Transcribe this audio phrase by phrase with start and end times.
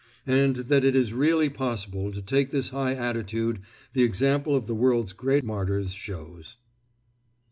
[0.25, 3.59] And that it is really possible to take this high attitude
[3.93, 6.57] the example of the world's great martyrs shows.